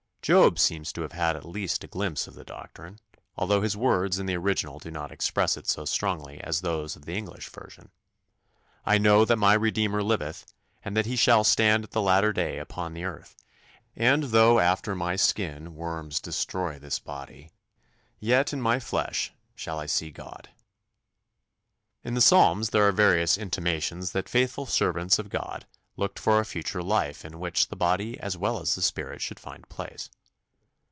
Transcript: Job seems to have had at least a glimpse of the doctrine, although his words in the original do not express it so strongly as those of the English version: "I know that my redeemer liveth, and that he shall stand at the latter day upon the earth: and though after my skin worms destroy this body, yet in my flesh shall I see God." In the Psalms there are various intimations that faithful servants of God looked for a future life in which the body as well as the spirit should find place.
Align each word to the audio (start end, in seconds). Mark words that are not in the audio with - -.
Job 0.23 0.59
seems 0.59 0.93
to 0.93 1.01
have 1.01 1.13
had 1.13 1.35
at 1.35 1.43
least 1.43 1.83
a 1.83 1.87
glimpse 1.87 2.27
of 2.27 2.35
the 2.35 2.43
doctrine, 2.43 2.99
although 3.37 3.63
his 3.63 3.75
words 3.75 4.19
in 4.19 4.27
the 4.27 4.37
original 4.37 4.77
do 4.77 4.91
not 4.91 5.11
express 5.11 5.57
it 5.57 5.67
so 5.67 5.83
strongly 5.83 6.39
as 6.41 6.61
those 6.61 6.95
of 6.95 7.05
the 7.05 7.15
English 7.15 7.49
version: 7.49 7.89
"I 8.85 8.99
know 8.99 9.25
that 9.25 9.37
my 9.37 9.55
redeemer 9.55 10.03
liveth, 10.03 10.45
and 10.85 10.95
that 10.95 11.07
he 11.07 11.15
shall 11.15 11.43
stand 11.43 11.83
at 11.85 11.89
the 11.91 12.03
latter 12.03 12.31
day 12.33 12.59
upon 12.59 12.93
the 12.93 13.03
earth: 13.03 13.35
and 13.95 14.25
though 14.25 14.59
after 14.59 14.93
my 14.93 15.15
skin 15.15 15.73
worms 15.73 16.19
destroy 16.21 16.77
this 16.77 16.99
body, 16.99 17.49
yet 18.19 18.53
in 18.53 18.61
my 18.61 18.79
flesh 18.79 19.33
shall 19.55 19.79
I 19.79 19.87
see 19.87 20.11
God." 20.11 20.49
In 22.03 22.13
the 22.13 22.21
Psalms 22.21 22.69
there 22.69 22.87
are 22.87 22.91
various 22.91 23.39
intimations 23.39 24.11
that 24.11 24.29
faithful 24.29 24.67
servants 24.67 25.17
of 25.17 25.29
God 25.29 25.65
looked 25.97 26.17
for 26.17 26.39
a 26.39 26.45
future 26.45 26.81
life 26.81 27.25
in 27.25 27.37
which 27.37 27.67
the 27.67 27.75
body 27.75 28.17
as 28.21 28.37
well 28.37 28.61
as 28.61 28.73
the 28.75 28.81
spirit 28.81 29.21
should 29.21 29.39
find 29.39 29.67
place. 29.67 30.09